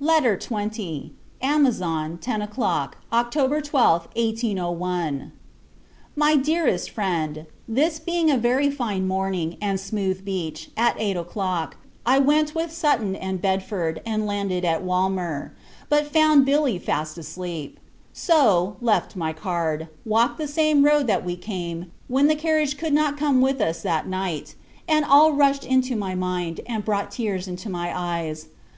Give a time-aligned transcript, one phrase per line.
[0.00, 1.10] LETTER XX.
[1.42, 5.32] Amazon, Ten o'Clock, October 12, 1801.
[6.16, 11.76] MY DEAREST FRIEND, This being a very fine morning, and smooth beach, at eight o'clock,
[12.06, 15.52] I went with Sutton and Bedford, and landed at Walmer;
[15.90, 17.78] but found Billy fast asleep:
[18.14, 22.94] so, left my card; walked the same road that we came, when the carriage could
[22.94, 24.54] not come with us that night;
[24.88, 28.46] and all rushed into my mind, and brought tears into my eyes.